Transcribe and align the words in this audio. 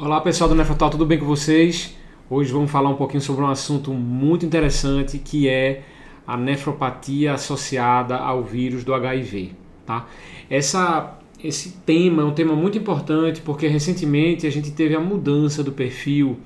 Olá 0.00 0.20
pessoal 0.20 0.48
do 0.48 0.54
Nefrotal, 0.54 0.90
tudo 0.90 1.04
bem 1.04 1.18
com 1.18 1.26
vocês? 1.26 1.96
Hoje 2.30 2.52
vamos 2.52 2.70
falar 2.70 2.88
um 2.88 2.94
pouquinho 2.94 3.20
sobre 3.20 3.42
um 3.42 3.48
assunto 3.48 3.92
muito 3.92 4.46
interessante 4.46 5.18
que 5.18 5.48
é 5.48 5.82
a 6.24 6.36
nefropatia 6.36 7.32
associada 7.32 8.16
ao 8.16 8.44
vírus 8.44 8.84
do 8.84 8.94
HIV. 8.94 9.50
Tá? 9.84 10.06
Essa, 10.48 11.18
esse 11.42 11.78
tema 11.84 12.22
é 12.22 12.24
um 12.24 12.30
tema 12.30 12.54
muito 12.54 12.78
importante 12.78 13.40
porque 13.40 13.66
recentemente 13.66 14.46
a 14.46 14.50
gente 14.50 14.70
teve 14.70 14.94
a 14.94 15.00
mudança 15.00 15.64
do 15.64 15.72
perfil 15.72 16.38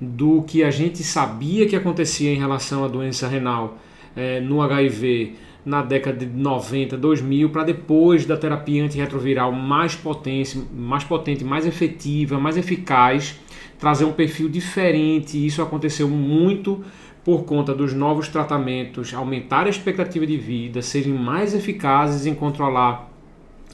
do 0.00 0.42
que 0.42 0.62
a 0.62 0.70
gente 0.70 1.02
sabia 1.02 1.66
que 1.66 1.74
acontecia 1.74 2.32
em 2.32 2.38
relação 2.38 2.84
à 2.84 2.86
doença 2.86 3.26
renal 3.26 3.76
é, 4.14 4.38
no 4.40 4.62
HIV 4.62 5.34
na 5.64 5.82
década 5.82 6.18
de 6.18 6.26
90, 6.26 6.96
2000, 6.96 7.48
para 7.50 7.64
depois 7.64 8.26
da 8.26 8.36
terapia 8.36 8.84
antirretroviral 8.84 9.50
mais 9.50 9.94
potente, 9.94 10.62
mais 10.74 11.04
potente, 11.04 11.42
mais 11.42 11.66
efetiva, 11.66 12.38
mais 12.38 12.56
eficaz, 12.56 13.40
trazer 13.78 14.04
um 14.04 14.12
perfil 14.12 14.48
diferente. 14.48 15.44
Isso 15.44 15.62
aconteceu 15.62 16.08
muito 16.08 16.84
por 17.24 17.44
conta 17.44 17.74
dos 17.74 17.94
novos 17.94 18.28
tratamentos, 18.28 19.14
aumentar 19.14 19.66
a 19.66 19.70
expectativa 19.70 20.26
de 20.26 20.36
vida, 20.36 20.82
serem 20.82 21.14
mais 21.14 21.54
eficazes 21.54 22.26
em 22.26 22.34
controlar 22.34 23.10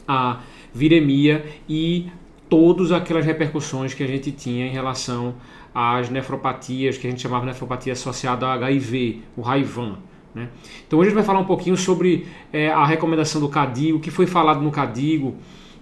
a 0.07 0.41
viremia 0.73 1.45
e 1.69 2.09
todas 2.49 2.93
aquelas 2.93 3.27
repercussões 3.27 3.93
que 3.93 4.05
a 4.05 4.07
gente 4.07 4.31
tinha 4.31 4.67
em 4.67 4.71
relação 4.71 5.35
às 5.75 6.09
nefropatias, 6.09 6.97
que 6.97 7.09
a 7.09 7.11
gente 7.11 7.23
chamava 7.23 7.43
de 7.43 7.53
nefropatia 7.53 7.93
associada 7.93 8.47
ao 8.47 8.53
HIV, 8.53 9.21
o 9.37 9.41
Raivan. 9.41 9.99
Né? 10.35 10.49
Então 10.87 10.99
hoje 10.99 11.09
a 11.09 11.11
gente 11.11 11.17
vai 11.17 11.25
falar 11.25 11.41
um 11.41 11.45
pouquinho 11.45 11.77
sobre 11.77 12.27
é, 12.53 12.71
a 12.71 12.85
recomendação 12.85 13.41
do 13.41 13.49
CADIGO, 13.49 13.99
o 13.99 14.01
que 14.01 14.11
foi 14.11 14.27
falado 14.27 14.61
no 14.61 14.71
CADIGO 14.71 15.35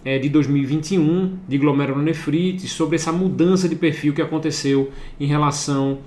é, 0.04 0.18
de 0.18 0.28
2021 0.28 1.38
de 1.46 1.58
glomerulonefrite, 1.58 2.66
sobre 2.68 2.96
essa 2.96 3.12
mudança 3.12 3.68
de 3.68 3.76
perfil 3.76 4.14
que 4.14 4.22
aconteceu 4.22 4.90
em 5.20 5.26
relação 5.26 5.98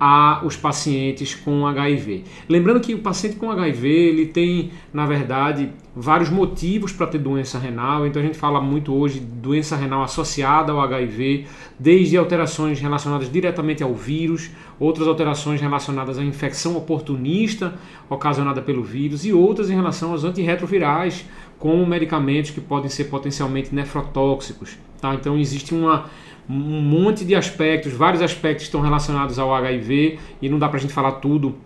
a 0.00 0.42
os 0.44 0.56
pacientes 0.56 1.34
com 1.34 1.66
HIV. 1.66 2.24
Lembrando 2.48 2.80
que 2.80 2.94
o 2.94 3.00
paciente 3.00 3.36
com 3.36 3.50
HIV 3.50 3.88
ele 3.88 4.26
tem, 4.26 4.70
na 4.92 5.06
verdade, 5.06 5.70
vários 5.94 6.30
motivos 6.30 6.92
para 6.92 7.06
ter 7.08 7.18
doença 7.18 7.58
renal. 7.58 8.06
Então 8.06 8.22
a 8.22 8.24
gente 8.24 8.38
fala 8.38 8.60
muito 8.60 8.94
hoje 8.94 9.18
de 9.18 9.26
doença 9.26 9.74
renal 9.74 10.02
associada 10.02 10.72
ao 10.72 10.80
HIV, 10.80 11.46
desde 11.78 12.16
alterações 12.16 12.80
relacionadas 12.80 13.30
diretamente 13.30 13.82
ao 13.82 13.94
vírus, 13.94 14.50
outras 14.78 15.08
alterações 15.08 15.60
relacionadas 15.60 16.18
à 16.18 16.22
infecção 16.22 16.76
oportunista 16.76 17.74
ocasionada 18.08 18.62
pelo 18.62 18.82
vírus 18.82 19.24
e 19.24 19.32
outras 19.32 19.68
em 19.68 19.74
relação 19.74 20.12
aos 20.12 20.22
antirretrovirais, 20.22 21.26
como 21.58 21.84
medicamentos 21.84 22.52
que 22.52 22.60
podem 22.60 22.88
ser 22.88 23.04
potencialmente 23.04 23.74
nefrotóxicos. 23.74 24.78
Tá? 25.00 25.14
Então 25.14 25.38
existe 25.38 25.74
uma 25.74 26.06
um 26.48 26.80
monte 26.80 27.26
de 27.26 27.34
aspectos, 27.34 27.92
vários 27.92 28.22
aspectos 28.22 28.64
estão 28.64 28.80
relacionados 28.80 29.38
ao 29.38 29.54
HIV 29.54 30.18
e 30.40 30.48
não 30.48 30.58
dá 30.58 30.66
para 30.66 30.78
a 30.78 30.80
gente 30.80 30.94
falar 30.94 31.12
tudo 31.12 31.56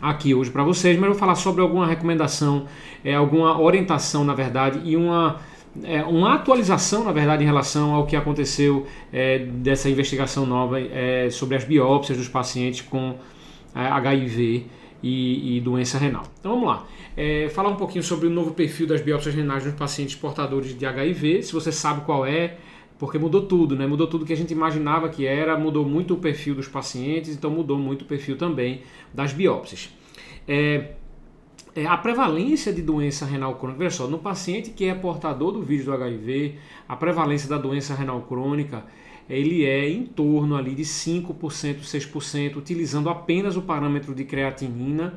aqui 0.00 0.34
hoje 0.34 0.50
para 0.50 0.62
vocês, 0.62 0.96
mas 0.96 1.04
eu 1.06 1.12
vou 1.12 1.18
falar 1.18 1.34
sobre 1.34 1.62
alguma 1.62 1.86
recomendação, 1.86 2.66
é, 3.04 3.14
alguma 3.14 3.58
orientação, 3.58 4.22
na 4.22 4.34
verdade, 4.34 4.80
e 4.84 4.94
uma, 4.94 5.36
é, 5.82 6.02
uma 6.02 6.34
atualização, 6.34 7.04
na 7.04 7.12
verdade, 7.12 7.42
em 7.42 7.46
relação 7.46 7.94
ao 7.94 8.06
que 8.06 8.14
aconteceu 8.14 8.86
é, 9.12 9.38
dessa 9.38 9.88
investigação 9.88 10.44
nova 10.44 10.78
é, 10.80 11.28
sobre 11.30 11.56
as 11.56 11.64
biópsias 11.64 12.18
dos 12.18 12.28
pacientes 12.28 12.82
com 12.82 13.14
HIV 13.74 14.66
é, 14.66 14.79
e, 15.02 15.56
e, 15.56 15.60
doença 15.60 15.98
renal. 15.98 16.24
Então 16.38 16.52
vamos 16.52 16.68
lá. 16.68 16.86
É, 17.16 17.48
falar 17.48 17.70
um 17.70 17.76
pouquinho 17.76 18.02
sobre 18.02 18.26
o 18.26 18.30
novo 18.30 18.52
perfil 18.52 18.86
das 18.86 19.00
biópsias 19.00 19.34
renais 19.34 19.64
nos 19.64 19.74
pacientes 19.74 20.14
portadores 20.14 20.76
de 20.76 20.86
HIV. 20.86 21.42
Se 21.42 21.52
você 21.52 21.72
sabe 21.72 22.02
qual 22.02 22.24
é, 22.24 22.58
porque 22.98 23.18
mudou 23.18 23.42
tudo, 23.42 23.74
né? 23.74 23.86
Mudou 23.86 24.06
tudo 24.06 24.24
que 24.24 24.32
a 24.32 24.36
gente 24.36 24.52
imaginava 24.52 25.08
que 25.08 25.26
era, 25.26 25.56
mudou 25.58 25.84
muito 25.84 26.14
o 26.14 26.16
perfil 26.18 26.54
dos 26.54 26.68
pacientes, 26.68 27.34
então 27.34 27.50
mudou 27.50 27.78
muito 27.78 28.02
o 28.02 28.04
perfil 28.04 28.36
também 28.36 28.82
das 29.12 29.32
biópsias. 29.32 29.90
É, 30.46 30.92
é, 31.74 31.86
a 31.86 31.96
prevalência 31.96 32.72
de 32.72 32.82
doença 32.82 33.24
renal 33.24 33.54
crônica, 33.54 33.78
veja 33.78 33.96
só, 33.96 34.06
no 34.06 34.18
paciente 34.18 34.70
que 34.70 34.84
é 34.84 34.94
portador 34.94 35.52
do 35.52 35.62
vírus 35.62 35.84
do 35.84 35.92
HIV, 35.92 36.56
a 36.88 36.96
prevalência 36.96 37.48
da 37.48 37.56
doença 37.56 37.94
renal 37.94 38.20
crônica 38.22 38.84
ele 39.30 39.64
é 39.64 39.88
em 39.88 40.04
torno 40.04 40.56
ali 40.56 40.74
de 40.74 40.82
5%, 40.82 41.82
6%, 41.82 42.56
utilizando 42.56 43.08
apenas 43.08 43.56
o 43.56 43.62
parâmetro 43.62 44.12
de 44.12 44.24
creatinina 44.24 45.14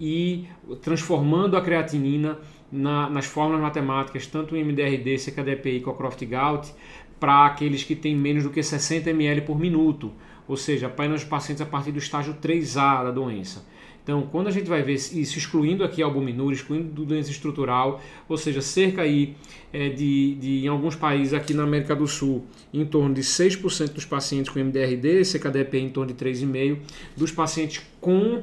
e 0.00 0.46
transformando 0.80 1.58
a 1.58 1.60
creatinina 1.60 2.38
na, 2.72 3.10
nas 3.10 3.26
fórmulas 3.26 3.60
matemáticas, 3.60 4.26
tanto 4.26 4.54
o 4.54 4.58
MDRD, 4.58 5.18
CKDPI 5.18 5.76
e 5.76 5.80
Cockcroft-Gault, 5.80 6.72
para 7.20 7.44
aqueles 7.44 7.84
que 7.84 7.94
têm 7.94 8.16
menos 8.16 8.44
do 8.44 8.50
que 8.50 8.62
60 8.62 9.10
ml 9.10 9.42
por 9.42 9.58
minuto, 9.58 10.10
ou 10.48 10.56
seja, 10.56 10.86
apenas 10.86 11.22
os 11.22 11.28
pacientes 11.28 11.60
a 11.60 11.66
partir 11.66 11.92
do 11.92 11.98
estágio 11.98 12.34
3A 12.34 13.04
da 13.04 13.10
doença. 13.10 13.66
Então, 14.10 14.22
quando 14.22 14.48
a 14.48 14.50
gente 14.50 14.68
vai 14.68 14.82
ver 14.82 14.94
isso 14.94 15.38
excluindo 15.38 15.84
aqui 15.84 16.02
albuminúria, 16.02 16.56
excluindo 16.56 17.04
doença 17.04 17.30
estrutural, 17.30 18.02
ou 18.28 18.36
seja, 18.36 18.60
cerca 18.60 19.02
aí 19.02 19.36
é, 19.72 19.88
de, 19.88 20.34
de, 20.34 20.64
em 20.64 20.66
alguns 20.66 20.96
países 20.96 21.32
aqui 21.32 21.54
na 21.54 21.62
América 21.62 21.94
do 21.94 22.08
Sul, 22.08 22.44
em 22.74 22.84
torno 22.84 23.14
de 23.14 23.20
6% 23.20 23.92
dos 23.92 24.04
pacientes 24.04 24.52
com 24.52 24.58
MDRD, 24.58 25.24
CKDP 25.24 25.78
em 25.78 25.90
torno 25.90 26.12
de 26.12 26.24
3,5%, 26.24 26.78
dos 27.16 27.30
pacientes 27.30 27.86
com 28.00 28.42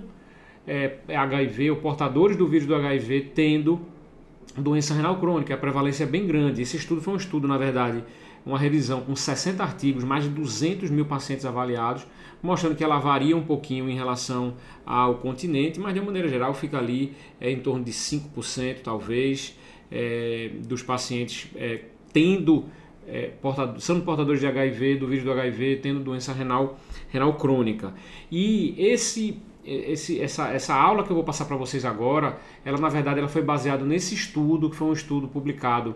é, 0.66 1.00
HIV 1.10 1.72
ou 1.72 1.76
portadores 1.76 2.38
do 2.38 2.48
vírus 2.48 2.66
do 2.66 2.74
HIV 2.74 3.32
tendo 3.36 3.82
doença 4.56 4.94
renal 4.94 5.20
crônica, 5.20 5.54
a 5.54 5.58
prevalência 5.58 6.06
é 6.06 6.08
bem 6.08 6.26
grande. 6.26 6.62
Esse 6.62 6.78
estudo 6.78 7.02
foi 7.02 7.14
um 7.14 7.18
estudo, 7.18 7.46
na 7.46 7.58
verdade, 7.58 8.06
uma 8.48 8.58
revisão 8.58 9.02
com 9.02 9.14
60 9.14 9.62
artigos, 9.62 10.04
mais 10.06 10.24
de 10.24 10.30
200 10.30 10.90
mil 10.90 11.06
pacientes 11.06 11.46
avaliados, 11.46 12.08
mostrando 12.42 12.76
que 12.76 12.84
ela 12.84 12.98
varia 12.98 13.36
um 13.36 13.44
pouquinho 13.44 13.90
em 13.90 13.96
relação 13.96 14.56
ao 14.86 15.16
continente, 15.16 15.80
mas 15.80 15.94
de 15.94 16.00
uma 16.00 16.06
maneira 16.06 16.30
geral 16.30 16.54
fica 16.54 16.78
ali 16.78 17.14
é, 17.42 17.52
em 17.52 17.60
torno 17.60 17.84
de 17.84 17.92
5%, 17.92 18.78
talvez, 18.82 19.58
é, 19.92 20.52
dos 20.66 20.82
pacientes 20.82 21.50
é, 21.56 21.82
tendo, 22.14 22.66
é, 23.06 23.32
sendo 23.80 24.02
portadores 24.04 24.40
de 24.40 24.48
HIV, 24.48 24.96
do 24.96 25.08
vírus 25.08 25.26
do 25.26 25.32
HIV, 25.34 25.80
tendo 25.84 26.00
doença 26.00 26.32
renal, 26.32 26.80
renal 27.10 27.34
crônica. 27.34 27.94
E 28.32 28.74
esse 28.78 29.42
esse, 29.70 30.22
essa, 30.22 30.48
essa 30.48 30.74
aula 30.74 31.04
que 31.04 31.12
eu 31.12 31.16
vou 31.16 31.26
passar 31.26 31.44
para 31.44 31.58
vocês 31.58 31.84
agora, 31.84 32.40
ela 32.64 32.78
na 32.78 32.88
verdade 32.88 33.20
ela 33.20 33.28
foi 33.28 33.42
baseada 33.42 33.84
nesse 33.84 34.16
estudo, 34.16 34.70
que 34.70 34.78
foi 34.78 34.88
um 34.88 34.94
estudo 34.94 35.28
publicado 35.28 35.94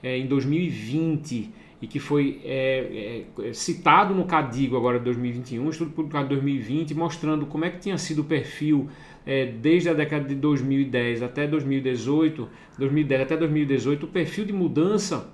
é, 0.00 0.16
em 0.16 0.28
2020 0.28 1.50
e 1.80 1.86
que 1.86 1.98
foi 1.98 2.40
é, 2.44 3.24
é, 3.38 3.52
citado 3.52 4.14
no 4.14 4.24
CADIGO 4.24 4.76
agora 4.76 4.98
de 4.98 5.04
2021, 5.04 5.64
um 5.64 5.70
estudo 5.70 5.92
publicado 5.92 6.26
em 6.26 6.28
2020, 6.28 6.94
mostrando 6.94 7.46
como 7.46 7.64
é 7.64 7.70
que 7.70 7.78
tinha 7.78 7.96
sido 7.96 8.22
o 8.22 8.24
perfil 8.24 8.88
é, 9.24 9.46
desde 9.46 9.88
a 9.88 9.94
década 9.94 10.26
de 10.26 10.34
2010 10.34 11.22
até 11.22 11.46
2018, 11.46 12.48
2010 12.78 13.22
até 13.22 13.36
2018, 13.36 14.06
o 14.06 14.08
perfil 14.08 14.44
de 14.44 14.52
mudança 14.52 15.32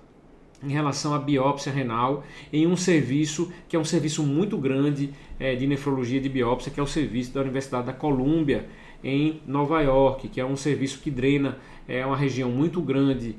em 0.63 0.71
relação 0.71 1.15
à 1.15 1.19
biópsia 1.19 1.73
renal 1.73 2.25
em 2.53 2.67
um 2.67 2.77
serviço 2.77 3.53
que 3.69 3.77
é 3.77 3.79
um 3.79 3.85
serviço 3.85 4.23
muito 4.23 4.57
grande 4.57 5.11
é, 5.39 5.55
de 5.55 5.67
nefrologia 5.67 6.21
de 6.21 6.29
biópsia, 6.29 6.71
que 6.73 6.81
é 6.81 6.83
o 6.83 6.87
serviço 6.87 7.33
da 7.33 7.41
Universidade 7.41 7.87
da 7.87 7.93
Colômbia 7.93 8.67
em 9.03 9.41
Nova 9.47 9.81
York, 9.83 10.29
que 10.29 10.41
é 10.41 10.45
um 10.45 10.57
serviço 10.57 11.01
que 11.01 11.11
drena 11.11 11.59
é 11.87 12.05
uma 12.05 12.17
região 12.17 12.51
muito 12.51 12.81
grande 12.81 13.37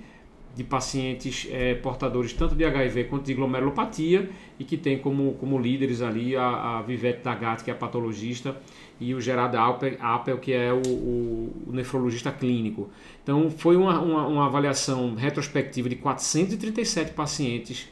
de 0.56 0.64
pacientes 0.64 1.48
é, 1.52 1.76
portadores 1.76 2.32
tanto 2.32 2.56
de 2.56 2.64
HIV 2.64 3.04
quanto 3.06 3.26
de 3.26 3.34
glomerulopatia 3.34 4.30
e 4.58 4.64
que 4.64 4.78
tem 4.78 4.98
como, 4.98 5.34
como 5.34 5.60
líderes 5.60 6.02
ali 6.02 6.34
a, 6.36 6.78
a 6.78 6.82
Vivete 6.82 7.22
Dagat, 7.22 7.62
que 7.62 7.70
é 7.70 7.74
a 7.74 7.76
patologista, 7.76 8.56
e 8.98 9.14
o 9.14 9.20
Gerard 9.20 9.56
Appel, 10.00 10.38
que 10.38 10.54
é 10.54 10.72
o, 10.72 10.80
o, 10.88 11.72
nefrologista 11.74 12.32
clínico. 12.32 12.90
Então 13.22 13.52
foi 13.52 13.76
uma, 13.76 14.00
uma, 14.00 14.28
uma, 14.28 14.46
avaliação 14.46 15.14
retrospectiva 15.16 15.90
de 15.90 15.98
437 15.98 17.12
pacientes 17.12 17.90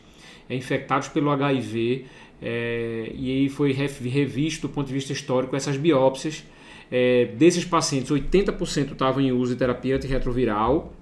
é, 0.50 0.56
infectados 0.56 1.10
pelo 1.10 1.32
HIV 1.32 2.06
é, 2.42 3.12
e 3.14 3.30
aí 3.30 3.50
foi 3.50 3.74
revisto 3.74 4.70
do 4.70 4.74
ponto 4.74 4.88
de 4.88 4.94
vista 4.94 5.12
histórico 5.12 5.56
essas 5.56 5.76
biópsias. 5.76 6.46
Desses 7.38 7.66
pacientes, 7.66 8.12
80% 8.12 8.92
estavam 8.92 9.20
em 9.20 9.32
uso 9.32 9.54
de 9.54 9.58
terapia 9.58 9.96
antirretroviral, 9.96 10.94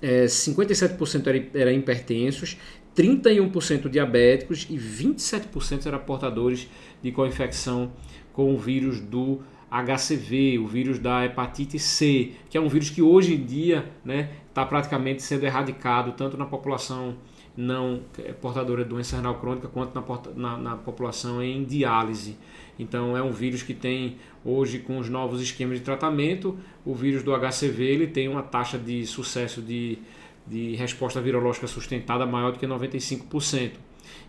é, 0.00 0.26
57% 0.26 1.26
eram 1.26 1.46
era 1.54 1.72
hipertensos, 1.72 2.56
31% 2.96 3.88
diabéticos 3.88 4.66
e 4.70 4.76
27% 4.76 5.86
eram 5.86 5.98
portadores 5.98 6.68
de 7.02 7.12
co-infecção 7.12 7.92
com 8.32 8.54
o 8.54 8.58
vírus 8.58 9.00
do 9.00 9.40
HCV, 9.70 10.58
o 10.58 10.66
vírus 10.66 10.98
da 10.98 11.24
hepatite 11.24 11.78
C, 11.78 12.32
que 12.48 12.56
é 12.56 12.60
um 12.60 12.68
vírus 12.68 12.88
que 12.88 13.02
hoje 13.02 13.34
em 13.34 13.44
dia 13.44 13.78
está 13.78 13.90
né, 14.04 14.30
tá 14.54 14.64
praticamente 14.64 15.22
sendo 15.22 15.44
erradicado 15.44 16.12
tanto 16.12 16.36
na 16.36 16.46
população 16.46 17.16
não 17.56 18.02
é, 18.18 18.32
portadora 18.32 18.84
de 18.84 18.90
doença 18.90 19.16
renal 19.16 19.36
crônica 19.36 19.68
quanto 19.68 19.94
na, 19.94 20.04
na, 20.34 20.58
na, 20.58 20.76
população 20.76 21.42
em 21.42 21.64
diálise. 21.64 22.36
Então 22.78 23.16
é 23.16 23.22
um 23.22 23.32
vírus 23.32 23.62
que 23.62 23.72
tem 23.72 24.16
hoje 24.44 24.80
com 24.80 24.98
os 24.98 25.08
novos 25.08 25.40
esquemas 25.40 25.78
de 25.78 25.84
tratamento, 25.84 26.56
o 26.84 26.94
vírus 26.94 27.22
do 27.22 27.32
HCV 27.32 27.82
ele 27.82 28.06
tem 28.06 28.28
uma 28.28 28.42
taxa 28.42 28.78
de 28.78 29.06
sucesso 29.06 29.62
de, 29.62 29.98
de 30.46 30.76
resposta 30.76 31.20
virológica 31.20 31.66
sustentada 31.66 32.26
maior 32.26 32.52
do 32.52 32.58
que 32.58 32.66
95%. 32.66 33.72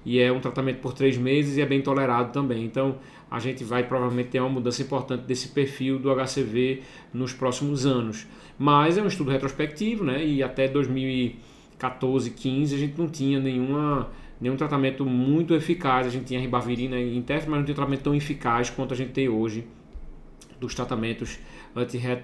e 0.06 0.20
é 0.20 0.32
um 0.32 0.40
tratamento 0.40 0.80
por 0.80 0.94
três 0.94 1.18
meses 1.18 1.58
e 1.58 1.62
é 1.62 1.66
bem 1.66 1.82
tolerado 1.82 2.32
também. 2.32 2.64
Então 2.64 2.98
a 3.30 3.40
gente 3.40 3.64
vai 3.66 3.84
provavelmente 3.84 4.30
ter 4.30 4.40
uma 4.40 4.50
mudança 4.50 4.82
importante 4.82 5.24
desse 5.26 5.50
perfil 5.50 6.00
do 6.00 6.10
HCV 6.16 6.82
nos 7.14 7.34
próximos 7.34 7.86
anos. 7.86 8.26
Mas 8.58 8.98
é 8.98 9.02
um 9.02 9.08
estudo 9.08 9.30
retrospectivo, 9.30 10.04
né? 10.04 10.26
E 10.26 10.42
até 10.42 10.68
2014, 11.78 12.32
15 12.32 12.76
a 12.76 12.78
gente 12.78 12.98
não 12.98 13.08
tinha 13.08 13.40
nenhuma 13.40 14.10
nenhum 14.40 14.56
tratamento 14.56 15.06
muito 15.06 15.56
eficaz. 15.56 16.06
A 16.06 16.10
gente 16.10 16.26
tinha 16.26 16.40
ribavirina 16.40 17.00
em 17.00 17.22
teste, 17.22 17.50
mas 17.50 17.60
não 17.60 17.66
tinha 17.66 17.74
um 17.74 17.76
tratamento 17.76 18.04
tão 18.04 18.16
eficaz 18.16 18.70
quanto 18.70 18.94
a 18.94 18.98
gente 18.98 19.12
tem 19.12 19.30
hoje 19.30 19.66
dos 20.60 20.74
tratamentos 20.76 21.40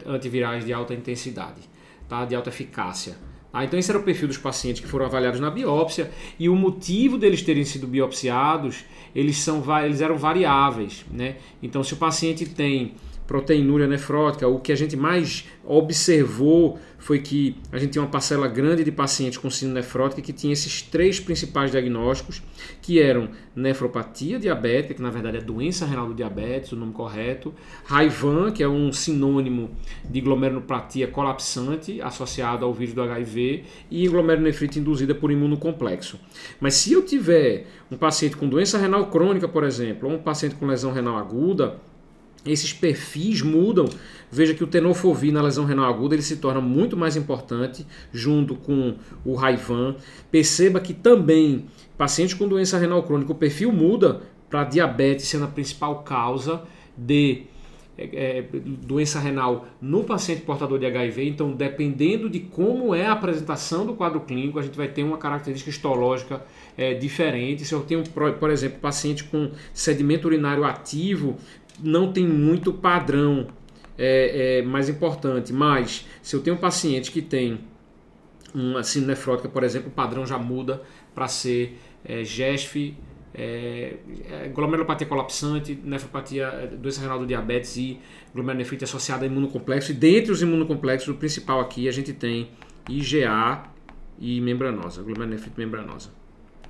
antivirais 0.05 0.65
de 0.65 0.73
alta 0.73 0.93
intensidade, 0.93 1.61
tá? 2.07 2.25
de 2.25 2.35
alta 2.35 2.49
eficácia. 2.49 3.15
Tá? 3.51 3.63
Então, 3.63 3.77
esse 3.77 3.91
era 3.91 3.99
o 3.99 4.03
perfil 4.03 4.27
dos 4.27 4.37
pacientes 4.37 4.81
que 4.81 4.87
foram 4.87 5.05
avaliados 5.05 5.39
na 5.39 5.49
biópsia 5.49 6.11
e 6.39 6.49
o 6.49 6.55
motivo 6.55 7.17
deles 7.17 7.41
terem 7.43 7.63
sido 7.63 7.87
biopsiados, 7.87 8.85
eles, 9.15 9.37
são, 9.37 9.63
eles 9.83 10.01
eram 10.01 10.17
variáveis. 10.17 11.05
Né? 11.11 11.37
Então, 11.61 11.83
se 11.83 11.93
o 11.93 11.97
paciente 11.97 12.45
tem 12.47 12.93
proteinúria 13.27 13.87
nefrótica, 13.87 14.47
o 14.47 14.59
que 14.59 14.71
a 14.71 14.75
gente 14.75 14.95
mais 14.95 15.45
observou 15.65 16.77
foi 16.97 17.19
que 17.19 17.57
a 17.71 17.77
gente 17.77 17.91
tinha 17.91 18.01
uma 18.01 18.09
parcela 18.09 18.47
grande 18.47 18.83
de 18.83 18.91
pacientes 18.91 19.37
com 19.37 19.49
síndrome 19.49 19.81
nefrótica 19.81 20.21
que 20.21 20.31
tinha 20.31 20.53
esses 20.53 20.81
três 20.81 21.19
principais 21.19 21.69
diagnósticos, 21.69 22.41
que 22.81 23.01
eram 23.01 23.29
nefropatia 23.53 24.39
diabética, 24.39 24.93
que 24.93 25.01
na 25.01 25.09
verdade 25.09 25.37
é 25.37 25.41
doença 25.41 25.85
renal 25.85 26.07
do 26.07 26.13
diabetes, 26.13 26.71
o 26.71 26.77
nome 26.77 26.93
correto, 26.93 27.53
Raivan, 27.83 28.51
que 28.51 28.63
é 28.63 28.67
um 28.67 28.91
sinônimo 28.93 29.71
de 30.09 30.21
glomerulopatia 30.21 31.07
colapsante 31.07 32.01
associado 32.01 32.63
ao 32.63 32.73
vírus 32.73 32.93
do 32.93 33.01
HIV, 33.01 33.63
e 33.91 34.07
glomerulonefrite 34.07 34.79
induzida 34.79 35.13
por 35.13 35.29
imunocomplexo. 35.29 36.17
Mas 36.59 36.75
se 36.75 36.93
eu 36.93 37.03
tiver 37.03 37.67
um 37.91 37.97
paciente 37.97 38.37
com 38.37 38.47
doença 38.47 38.77
renal 38.77 39.07
crônica, 39.07 39.47
por 39.47 39.65
exemplo, 39.65 40.09
ou 40.09 40.15
um 40.15 40.19
paciente 40.19 40.55
com 40.55 40.65
lesão 40.65 40.93
renal 40.93 41.17
aguda, 41.17 41.81
esses 42.45 42.73
perfis 42.73 43.41
mudam. 43.41 43.85
Veja 44.31 44.53
que 44.53 44.63
o 44.63 44.67
tenofovir 44.67 45.31
na 45.31 45.41
lesão 45.41 45.65
renal 45.65 45.85
aguda 45.85 46.15
ele 46.15 46.21
se 46.21 46.37
torna 46.37 46.59
muito 46.59 46.97
mais 46.97 47.15
importante 47.15 47.85
junto 48.11 48.55
com 48.55 48.95
o 49.23 49.35
Raivan. 49.35 49.95
Perceba 50.31 50.79
que 50.79 50.93
também 50.93 51.65
pacientes 51.97 52.33
com 52.33 52.47
doença 52.47 52.77
renal 52.77 53.03
crônica 53.03 53.31
o 53.31 53.35
perfil 53.35 53.71
muda 53.71 54.21
para 54.49 54.63
diabetes 54.63 55.27
sendo 55.27 55.45
a 55.45 55.47
principal 55.47 56.03
causa 56.03 56.63
de 56.97 57.43
é, 57.95 58.39
é, 58.39 58.45
doença 58.51 59.19
renal 59.19 59.67
no 59.79 60.03
paciente 60.03 60.41
portador 60.41 60.79
de 60.79 60.85
HIV. 60.87 61.27
Então, 61.27 61.51
dependendo 61.51 62.27
de 62.27 62.39
como 62.39 62.95
é 62.95 63.05
a 63.05 63.11
apresentação 63.11 63.85
do 63.85 63.93
quadro 63.93 64.19
clínico, 64.21 64.57
a 64.57 64.63
gente 64.63 64.75
vai 64.75 64.87
ter 64.87 65.03
uma 65.03 65.17
característica 65.17 65.69
histológica 65.69 66.43
é, 66.75 66.95
diferente. 66.95 67.63
Se 67.65 67.73
eu 67.73 67.81
tenho, 67.81 68.03
por 68.03 68.49
exemplo, 68.49 68.79
paciente 68.79 69.23
com 69.23 69.51
sedimento 69.73 70.27
urinário 70.27 70.63
ativo, 70.63 71.37
não 71.81 72.11
tem 72.11 72.27
muito 72.27 72.73
padrão 72.73 73.47
é, 73.97 74.59
é, 74.59 74.61
mais 74.61 74.89
importante, 74.89 75.53
mas 75.53 76.07
se 76.21 76.35
eu 76.35 76.41
tenho 76.41 76.55
um 76.55 76.59
paciente 76.59 77.11
que 77.11 77.21
tem 77.21 77.59
uma 78.53 78.83
síndrome 78.83 79.13
nefrótica, 79.13 79.49
por 79.49 79.63
exemplo, 79.63 79.89
o 79.89 79.91
padrão 79.91 80.25
já 80.25 80.37
muda 80.37 80.81
para 81.13 81.27
ser 81.27 81.79
é, 82.05 82.23
GESF, 82.23 82.95
é, 83.33 83.95
é, 84.29 84.47
glomerulopatia 84.49 85.07
colapsante, 85.07 85.79
nefropatia, 85.83 86.45
é, 86.45 86.67
doença 86.67 87.01
renal 87.01 87.17
do 87.17 87.25
diabetes 87.25 87.75
e 87.77 87.99
glomerulonefrite 88.33 88.83
associada 88.83 89.23
a 89.23 89.27
imunocomplexo. 89.27 89.91
E 89.91 89.95
dentre 89.95 90.31
os 90.31 90.41
imunocomplexos, 90.41 91.07
o 91.09 91.15
principal 91.15 91.59
aqui 91.59 91.87
a 91.87 91.91
gente 91.91 92.13
tem 92.13 92.51
IgA 92.87 93.63
e 94.19 94.39
membranosa, 94.39 95.01
glomerulonefrite 95.01 95.57
membranosa. 95.57 96.11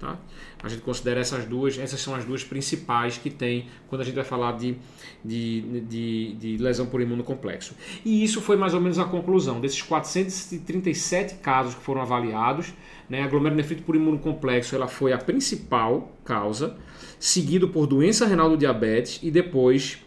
Tá? 0.04 0.18
A 0.62 0.68
gente 0.68 0.82
considera 0.82 1.22
essas 1.22 1.46
duas, 1.46 1.78
essas 1.78 2.00
são 2.00 2.14
as 2.14 2.26
duas 2.26 2.44
principais 2.44 3.18
que 3.18 3.30
tem 3.30 3.68
quando 3.88 4.02
a 4.02 4.04
gente 4.04 4.16
vai 4.16 4.26
falar 4.26 4.52
de, 4.54 4.76
de, 5.24 5.82
de, 5.82 6.34
de 6.34 6.58
lesão 6.58 6.86
por 6.88 7.02
imunocomplexo. 7.02 7.74
E 8.04 8.22
isso 8.22 8.42
foi 8.42 8.58
mais 8.58 8.74
ou 8.74 8.82
menos 8.82 9.00
a 9.00 9.06
conclusão 9.06 9.62
desses 9.62 9.82
437 9.82 11.36
casos 11.36 11.76
que 11.76 11.82
foram 11.82 12.02
avaliados. 12.02 12.74
Né, 13.10 13.22
a 13.22 13.28
glomerulonefrite 13.28 13.82
por 13.84 13.96
imunocomplexo 13.96 14.76
ela 14.76 14.88
foi 14.88 15.14
a 15.14 15.18
principal 15.18 16.12
causa, 16.24 16.78
seguido 17.20 17.70
por 17.70 17.86
doença 17.86 18.26
renal 18.26 18.50
do 18.50 18.58
diabetes 18.58 19.20
e 19.22 19.30
depois 19.30 20.00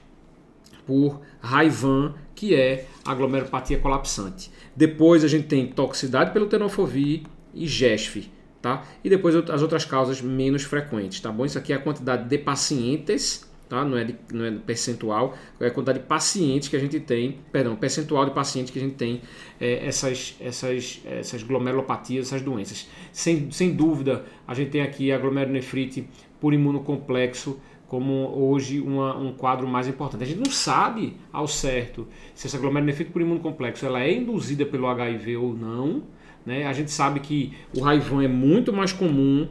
por 0.86 1.20
Raivan, 1.40 2.14
que 2.34 2.54
é 2.54 2.86
a 3.04 3.14
glomerulopatia 3.14 3.78
colapsante. 3.78 4.50
Depois 4.74 5.24
a 5.24 5.28
gente 5.28 5.46
tem 5.46 5.66
toxicidade 5.66 6.32
pelo 6.32 6.46
tenofovir 6.46 7.22
e 7.54 7.66
GESF 7.66 8.35
tá? 8.66 8.82
E 9.04 9.08
depois 9.08 9.36
as 9.36 9.62
outras 9.62 9.84
causas 9.84 10.20
menos 10.20 10.64
frequentes, 10.64 11.20
tá 11.20 11.30
bom? 11.30 11.44
Isso 11.44 11.56
aqui 11.56 11.72
é 11.72 11.76
a 11.76 11.78
quantidade 11.78 12.28
de 12.28 12.36
pacientes, 12.36 13.48
tá? 13.68 13.84
Não 13.84 13.96
é, 13.96 14.02
de, 14.02 14.16
não 14.32 14.44
é 14.44 14.50
percentual, 14.50 15.38
é 15.60 15.68
a 15.68 15.70
quantidade 15.70 16.00
de 16.00 16.04
pacientes 16.06 16.68
que 16.68 16.74
a 16.74 16.80
gente 16.80 16.98
tem, 16.98 17.38
perdão, 17.52 17.76
percentual 17.76 18.24
de 18.24 18.32
pacientes 18.32 18.72
que 18.72 18.78
a 18.80 18.82
gente 18.82 18.96
tem 18.96 19.22
é, 19.60 19.86
essas, 19.86 20.34
essas, 20.40 21.00
essas 21.04 21.44
glomerulopatias, 21.44 22.26
essas 22.26 22.42
doenças. 22.42 22.88
Sem, 23.12 23.52
sem 23.52 23.72
dúvida, 23.72 24.24
a 24.48 24.52
gente 24.52 24.72
tem 24.72 24.82
aqui 24.82 25.12
a 25.12 25.18
glomerulonefrite 25.18 26.08
por 26.40 26.52
imunocomplexo 26.52 27.60
como 27.86 28.32
hoje 28.36 28.80
uma, 28.80 29.16
um 29.16 29.32
quadro 29.32 29.68
mais 29.68 29.86
importante. 29.86 30.24
A 30.24 30.26
gente 30.26 30.40
não 30.40 30.50
sabe 30.50 31.16
ao 31.32 31.46
certo 31.46 32.08
se 32.34 32.48
essa 32.48 32.58
glomerulonefrite 32.58 33.12
por 33.12 33.22
imunocomplexo 33.22 33.86
ela 33.86 34.02
é 34.02 34.12
induzida 34.12 34.66
pelo 34.66 34.88
HIV 34.88 35.36
ou 35.36 35.54
não, 35.54 36.02
né? 36.46 36.66
A 36.66 36.72
gente 36.72 36.90
sabe 36.90 37.20
que 37.20 37.52
o 37.76 37.80
Raivan 37.80 38.22
é 38.22 38.28
muito 38.28 38.72
mais 38.72 38.92
comum, 38.92 39.48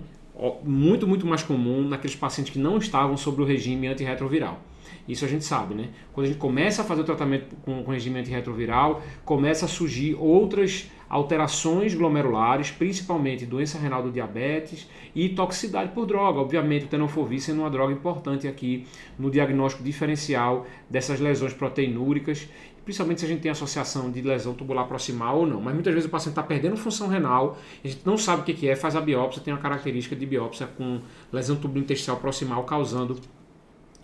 muito, 0.64 1.06
muito 1.08 1.28
mais 1.28 1.44
comum 1.44 1.88
naqueles 1.88 2.16
pacientes 2.16 2.52
que 2.52 2.60
não 2.60 2.78
estavam 2.78 3.18
sobre 3.18 3.44
o 3.44 3.46
regime 3.46 3.88
antirretroviral. 3.88 4.60
Isso 5.08 5.24
a 5.24 5.28
gente 5.28 5.46
sabe, 5.46 5.76
né? 5.76 5.90
Quando 6.14 6.26
a 6.26 6.30
gente 6.30 6.40
começa 6.40 6.82
a 6.82 6.86
fazer 6.86 7.02
o 7.02 7.04
tratamento 7.04 7.56
com, 7.64 7.84
com 7.84 7.92
regime 7.92 8.20
antirretroviral, 8.20 9.04
começa 9.24 9.66
a 9.66 9.68
surgir 9.68 10.16
outras 10.16 10.90
alterações 11.10 11.94
glomerulares, 11.94 12.72
principalmente 12.72 13.46
doença 13.46 13.78
renal 13.78 14.04
do 14.04 14.12
diabetes 14.12 14.90
e 15.14 15.30
toxicidade 15.30 15.92
por 15.92 16.06
droga. 16.06 16.40
Obviamente, 16.40 16.86
o 16.86 16.88
tenofovir 16.88 17.40
sendo 17.40 17.62
uma 17.62 17.70
droga 17.70 17.94
importante 17.94 18.48
aqui 18.48 18.86
no 19.18 19.30
diagnóstico 19.30 19.84
diferencial 19.84 20.66
dessas 20.90 21.20
lesões 21.20 21.54
proteinúricas 21.54 22.48
principalmente 22.86 23.22
se 23.22 23.26
a 23.26 23.30
gente 23.30 23.42
tem 23.42 23.50
associação 23.50 24.12
de 24.12 24.22
lesão 24.22 24.54
tubular 24.54 24.88
proximal 24.88 25.40
ou 25.40 25.48
não. 25.48 25.60
Mas 25.60 25.74
muitas 25.74 25.92
vezes 25.92 26.08
o 26.08 26.12
paciente 26.12 26.34
está 26.34 26.44
perdendo 26.44 26.78
função 26.78 27.08
renal, 27.08 27.58
a 27.84 27.88
gente 27.88 28.02
não 28.06 28.16
sabe 28.16 28.44
o 28.44 28.56
que 28.56 28.70
é, 28.70 28.76
faz 28.76 28.96
a 28.96 29.02
biópsia, 29.02 29.42
tem 29.42 29.52
uma 29.52 29.60
característica 29.60 30.16
de 30.16 30.26
biópsia 30.26 30.68
com 30.68 31.02
lesão 31.34 31.56
tubulointestinal 31.56 32.18
proximal 32.18 32.64
causando 32.64 33.20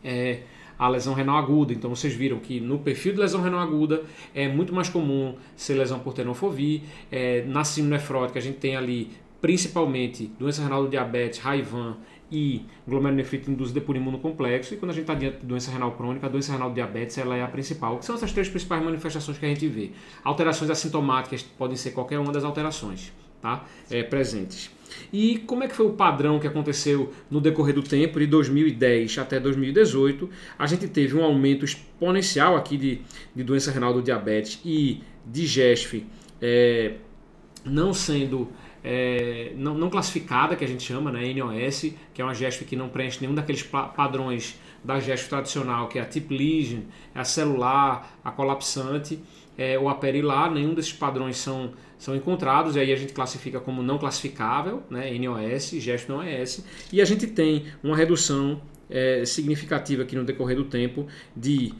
é, 0.03 0.39
a 0.81 0.89
lesão 0.89 1.13
renal 1.13 1.37
aguda. 1.37 1.71
Então 1.71 1.91
vocês 1.91 2.11
viram 2.11 2.39
que 2.39 2.59
no 2.59 2.79
perfil 2.79 3.13
de 3.13 3.19
lesão 3.19 3.39
renal 3.39 3.59
aguda 3.59 4.01
é 4.33 4.47
muito 4.47 4.73
mais 4.73 4.89
comum 4.89 5.35
ser 5.55 5.75
lesão 5.75 5.99
por 5.99 6.11
tenofovir. 6.11 6.81
É, 7.11 7.43
na 7.45 7.63
síndrome 7.63 7.97
nefrótica 7.97 8.39
a 8.39 8.41
gente 8.41 8.57
tem 8.57 8.75
ali 8.75 9.11
principalmente 9.39 10.31
doença 10.39 10.63
renal 10.63 10.83
do 10.83 10.89
diabetes, 10.89 11.37
Raivan 11.37 11.97
e 12.31 12.65
glomerulonefrite 12.87 13.51
induzida 13.51 13.79
por 13.79 13.95
imunocomplexo. 13.95 14.73
E 14.73 14.77
quando 14.77 14.89
a 14.89 14.93
gente 14.95 15.03
está 15.03 15.13
diante 15.13 15.41
de 15.41 15.45
doença 15.45 15.69
renal 15.69 15.91
crônica, 15.91 16.25
a 16.25 16.29
doença 16.29 16.51
renal 16.51 16.69
do 16.69 16.73
diabetes 16.73 17.15
ela 17.15 17.37
é 17.37 17.43
a 17.43 17.47
principal. 17.47 17.99
Que 17.99 18.05
são 18.05 18.15
essas 18.15 18.31
três 18.31 18.49
principais 18.49 18.83
manifestações 18.83 19.37
que 19.37 19.45
a 19.45 19.49
gente 19.49 19.67
vê. 19.67 19.91
Alterações 20.23 20.71
assintomáticas 20.71 21.43
podem 21.43 21.77
ser 21.77 21.91
qualquer 21.91 22.17
uma 22.17 22.31
das 22.31 22.43
alterações 22.43 23.13
tá? 23.41 23.65
É, 23.89 24.03
presentes. 24.03 24.69
E 25.11 25.39
como 25.39 25.63
é 25.63 25.67
que 25.67 25.75
foi 25.75 25.85
o 25.85 25.93
padrão 25.93 26.39
que 26.39 26.47
aconteceu 26.47 27.13
no 27.29 27.39
decorrer 27.39 27.73
do 27.73 27.81
tempo, 27.81 28.19
de 28.19 28.27
2010 28.27 29.17
até 29.17 29.39
2018? 29.39 30.29
A 30.59 30.67
gente 30.67 30.87
teve 30.87 31.15
um 31.15 31.23
aumento 31.23 31.65
exponencial 31.65 32.55
aqui 32.55 32.77
de, 32.77 33.01
de 33.35 33.43
doença 33.43 33.71
renal 33.71 33.93
do 33.93 34.01
diabetes 34.01 34.59
e 34.65 35.01
de 35.25 35.45
GESF 35.45 36.05
é, 36.41 36.95
não 37.63 37.93
sendo 37.93 38.49
é, 38.83 39.53
não, 39.55 39.75
não, 39.75 39.89
classificada, 39.89 40.55
que 40.55 40.65
a 40.65 40.67
gente 40.67 40.83
chama, 40.83 41.11
né, 41.11 41.31
NOS, 41.33 41.93
que 42.13 42.21
é 42.21 42.25
uma 42.25 42.33
GESF 42.33 42.65
que 42.65 42.75
não 42.75 42.89
preenche 42.89 43.19
nenhum 43.21 43.35
daqueles 43.35 43.61
padrões 43.63 44.59
da 44.83 44.99
GESF 44.99 45.29
tradicional, 45.29 45.87
que 45.87 45.99
é 45.99 46.01
a 46.01 46.05
tip 46.05 46.35
lesion, 46.35 46.81
é 47.13 47.19
a 47.19 47.23
celular, 47.23 48.17
a 48.23 48.31
colapsante, 48.31 49.19
é, 49.61 49.77
ou 49.77 49.87
a 49.87 49.93
perilar, 49.93 50.49
nenhum 50.49 50.73
desses 50.73 50.91
padrões 50.91 51.37
são, 51.37 51.71
são 51.95 52.15
encontrados, 52.15 52.75
e 52.75 52.79
aí 52.79 52.91
a 52.91 52.95
gente 52.95 53.13
classifica 53.13 53.59
como 53.59 53.83
não 53.83 53.99
classificável, 53.99 54.81
né, 54.89 55.11
NOS, 55.19 55.69
GESF 55.71 56.09
não 56.09 56.21
é 56.21 56.41
S, 56.41 56.65
e 56.91 56.99
a 56.99 57.05
gente 57.05 57.27
tem 57.27 57.65
uma 57.83 57.95
redução 57.95 58.59
é, 58.89 59.23
significativa 59.23 60.01
aqui 60.01 60.15
no 60.15 60.23
decorrer 60.23 60.57
do 60.57 60.65
tempo 60.65 61.05
de 61.35 61.73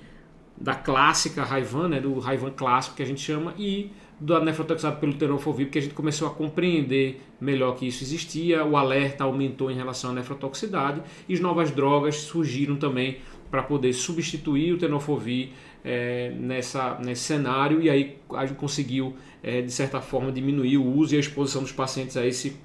da 0.56 0.76
clássica 0.76 1.44
Raivan, 1.44 1.90
né, 1.90 2.00
do 2.00 2.20
Raivan 2.20 2.52
clássico 2.52 2.96
que 2.96 3.02
a 3.02 3.06
gente 3.06 3.20
chama, 3.20 3.56
e 3.58 3.92
da 4.22 4.40
nefrotoxina 4.40 4.92
pelo 4.92 5.16
tenofovir, 5.16 5.66
porque 5.66 5.80
a 5.80 5.82
gente 5.82 5.96
começou 5.96 6.28
a 6.28 6.32
compreender 6.32 7.20
melhor 7.40 7.76
que 7.76 7.88
isso 7.88 8.04
existia, 8.04 8.64
o 8.64 8.78
alerta 8.78 9.24
aumentou 9.24 9.72
em 9.72 9.76
relação 9.76 10.12
à 10.12 10.14
nefrotoxicidade 10.14 11.02
e 11.28 11.34
as 11.34 11.40
novas 11.40 11.72
drogas 11.72 12.18
surgiram 12.18 12.76
também 12.76 13.18
para 13.50 13.64
poder 13.64 13.92
substituir 13.94 14.74
o 14.74 14.78
tenofovir 14.78 15.50
é, 15.84 16.32
nessa, 16.38 17.00
nesse 17.00 17.24
cenário 17.24 17.82
e 17.82 17.90
aí 17.90 18.20
a 18.36 18.46
gente 18.46 18.58
conseguiu, 18.58 19.16
é, 19.42 19.62
de 19.62 19.72
certa 19.72 20.00
forma, 20.00 20.32
diminuir 20.32 20.78
o 20.78 20.86
uso 20.86 21.16
e 21.16 21.18
a 21.18 21.20
exposição 21.20 21.64
dos 21.64 21.72
pacientes 21.72 22.16
a 22.16 22.26
esse 22.26 22.56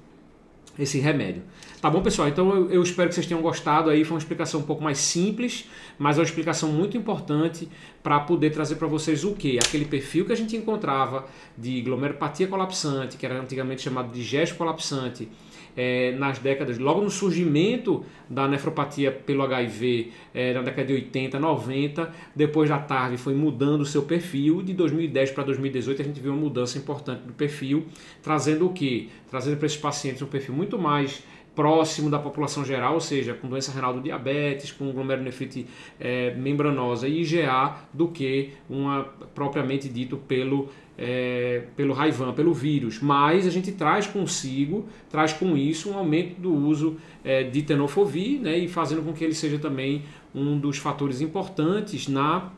esse 0.79 0.99
remédio. 0.99 1.41
Tá 1.81 1.89
bom, 1.89 2.01
pessoal? 2.01 2.27
Então 2.27 2.49
eu, 2.55 2.71
eu, 2.71 2.83
espero 2.83 3.09
que 3.09 3.15
vocês 3.15 3.25
tenham 3.25 3.41
gostado 3.41 3.89
aí. 3.89 4.03
Foi 4.03 4.13
uma 4.13 4.19
explicação 4.19 4.59
um 4.59 4.63
pouco 4.63 4.83
mais 4.83 4.99
simples, 4.99 5.67
mas 5.97 6.17
é 6.17 6.19
uma 6.19 6.25
explicação 6.25 6.71
muito 6.71 6.95
importante 6.95 7.67
para 8.07 8.21
poder 8.21 8.51
trazer 8.51 8.75
para 8.77 8.87
vocês 8.87 9.25
o 9.25 9.33
que? 9.33 9.57
Aquele 9.57 9.83
perfil 9.83 10.23
que 10.23 10.31
a 10.31 10.35
gente 10.35 10.55
encontrava 10.55 11.25
de 11.57 11.81
glomerulopatia 11.81 12.47
colapsante, 12.47 13.17
que 13.17 13.25
era 13.25 13.37
antigamente 13.37 13.81
chamado 13.81 14.13
de 14.13 14.23
gesto 14.23 14.55
colapsante, 14.55 15.27
é, 15.75 16.13
nas 16.13 16.39
décadas, 16.39 16.79
logo 16.79 17.01
no 17.01 17.09
surgimento 17.09 18.05
da 18.29 18.47
nefropatia 18.47 19.11
pelo 19.11 19.43
HIV, 19.43 20.13
é, 20.33 20.53
na 20.53 20.61
década 20.61 20.87
de 20.87 20.93
80, 20.93 21.37
90, 21.37 22.09
depois 22.33 22.69
da 22.69 22.79
tarde 22.79 23.17
foi 23.17 23.33
mudando 23.33 23.81
o 23.81 23.85
seu 23.85 24.03
perfil, 24.03 24.61
de 24.61 24.73
2010 24.73 25.31
para 25.31 25.43
2018 25.43 26.01
a 26.01 26.05
gente 26.05 26.21
viu 26.21 26.31
uma 26.31 26.39
mudança 26.39 26.77
importante 26.77 27.23
do 27.23 27.33
perfil, 27.33 27.87
trazendo 28.23 28.67
o 28.67 28.69
que? 28.71 29.09
Trazendo 29.29 29.57
para 29.57 29.65
esses 29.65 29.77
pacientes 29.77 30.21
um 30.21 30.27
perfil 30.27 30.55
muito 30.55 30.79
mais 30.79 31.21
próximo 31.57 32.07
da 32.07 32.19
população 32.19 32.63
geral, 32.63 32.93
ou 32.93 33.01
seja, 33.01 33.33
com 33.33 33.49
doença 33.49 33.71
renal 33.71 33.91
do 33.91 33.99
diabetes, 33.99 34.71
com 34.71 34.91
glomerulonefrite 34.91 35.65
é, 35.99 36.35
membranosa 36.35 37.07
e 37.07 37.21
IgA, 37.21 37.73
do 37.91 38.09
que 38.09 38.51
uma 38.69 39.05
propriamente 39.33 39.89
dito 39.89 40.17
pelo 40.17 40.69
é, 40.95 41.63
pelo 41.75 41.93
raivan, 41.93 42.33
pelo 42.33 42.53
vírus, 42.53 42.99
mas 43.01 43.45
a 43.45 43.51
gente 43.51 43.71
traz 43.71 44.07
consigo, 44.07 44.85
traz 45.09 45.31
com 45.33 45.55
isso 45.55 45.91
um 45.91 45.97
aumento 45.97 46.39
do 46.39 46.53
uso 46.53 46.97
é, 47.23 47.43
de 47.43 47.61
tenofovir, 47.61 48.39
né, 48.39 48.57
e 48.57 48.67
fazendo 48.67 49.03
com 49.03 49.13
que 49.13 49.23
ele 49.23 49.35
seja 49.35 49.59
também 49.59 50.03
um 50.33 50.57
dos 50.57 50.77
fatores 50.77 51.21
importantes 51.21 52.07
na, 52.07 52.51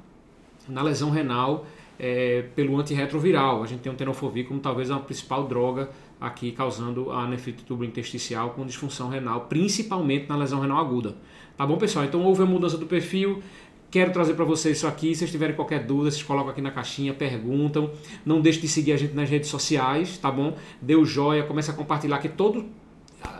na 0.69 0.81
lesão 0.81 1.09
renal 1.09 1.65
é, 1.99 2.45
pelo 2.55 2.77
antirretroviral. 2.77 3.61
A 3.61 3.67
gente 3.67 3.81
tem 3.81 3.91
o 3.91 3.95
tenofovir 3.95 4.47
como 4.47 4.59
talvez 4.59 4.89
a 4.89 4.97
principal 4.99 5.47
droga 5.47 5.89
aqui 6.19 6.51
causando 6.51 7.11
a 7.11 7.27
nefrite 7.27 7.65
intersticial 7.83 8.51
com 8.51 8.65
disfunção 8.65 9.09
renal, 9.09 9.41
principalmente 9.41 10.27
na 10.27 10.35
lesão 10.35 10.59
renal 10.61 10.79
aguda. 10.79 11.15
Tá 11.57 11.65
bom, 11.65 11.77
pessoal? 11.77 12.05
Então 12.05 12.23
houve 12.23 12.41
a 12.41 12.45
mudança 12.45 12.77
do 12.77 12.85
perfil, 12.85 13.43
Quero 13.91 14.13
trazer 14.13 14.35
para 14.35 14.45
vocês 14.45 14.77
isso 14.77 14.85
aqui. 14.85 15.15
Se 15.15 15.19
vocês 15.19 15.31
tiverem 15.31 15.55
qualquer 15.55 15.83
dúvida, 15.83 16.11
vocês 16.11 16.21
colocam 16.21 16.51
aqui 16.51 16.61
na 16.61 16.69
caixinha, 16.69 17.11
perguntam. 17.11 17.91
Não 18.23 18.39
deixe 18.39 18.61
de 18.61 18.67
seguir 18.67 18.91
a 18.91 18.97
gente 18.97 19.15
nas 19.15 19.27
redes 19.27 19.49
sociais, 19.49 20.15
tá 20.19 20.29
bom? 20.29 20.55
Dê 20.79 20.95
o 20.95 21.03
joia, 21.03 21.41
comece 21.43 21.71
a 21.71 21.73
compartilhar 21.73 22.19
que 22.19 22.29
todo 22.29 22.67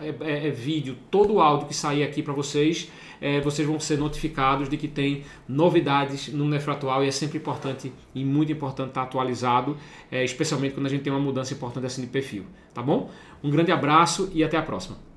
é, 0.01 0.13
é, 0.21 0.47
é 0.47 0.51
vídeo, 0.51 0.97
todo 1.09 1.33
o 1.33 1.41
áudio 1.41 1.67
que 1.67 1.73
sair 1.73 2.03
aqui 2.03 2.21
para 2.21 2.33
vocês, 2.33 2.89
é, 3.21 3.41
vocês 3.41 3.67
vão 3.67 3.79
ser 3.79 3.97
notificados 3.97 4.69
de 4.69 4.77
que 4.77 4.87
tem 4.87 5.23
novidades 5.47 6.29
no 6.29 6.45
Nefratual 6.47 7.03
e 7.03 7.07
é 7.07 7.11
sempre 7.11 7.37
importante 7.37 7.91
e 8.15 8.23
muito 8.23 8.51
importante 8.51 8.89
estar 8.89 9.03
atualizado, 9.03 9.77
é, 10.11 10.23
especialmente 10.23 10.73
quando 10.73 10.85
a 10.85 10.89
gente 10.89 11.03
tem 11.03 11.11
uma 11.11 11.19
mudança 11.19 11.53
importante 11.53 11.85
assim 11.85 12.01
de 12.01 12.07
perfil, 12.07 12.45
tá 12.73 12.81
bom? 12.81 13.09
Um 13.43 13.49
grande 13.49 13.71
abraço 13.71 14.29
e 14.33 14.43
até 14.43 14.57
a 14.57 14.61
próxima. 14.61 15.08